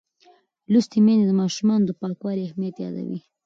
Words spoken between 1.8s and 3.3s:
د پاکوالي اهمیت یادوي.